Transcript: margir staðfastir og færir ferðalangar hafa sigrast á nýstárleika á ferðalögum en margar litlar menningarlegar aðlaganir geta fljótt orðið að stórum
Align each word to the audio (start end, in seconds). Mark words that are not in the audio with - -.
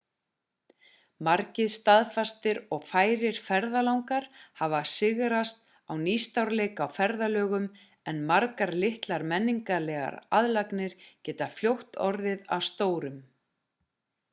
margir 1.25 1.67
staðfastir 1.73 2.59
og 2.77 2.87
færir 2.93 3.41
ferðalangar 3.49 4.25
hafa 4.63 4.79
sigrast 4.93 5.59
á 5.91 5.93
nýstárleika 6.07 6.83
á 6.93 6.93
ferðalögum 6.97 7.65
en 8.11 8.25
margar 8.33 8.71
litlar 8.87 9.27
menningarlegar 9.35 10.19
aðlaganir 10.41 10.99
geta 11.29 11.53
fljótt 11.61 12.03
orðið 12.11 12.53
að 12.59 12.69
stórum 12.73 13.25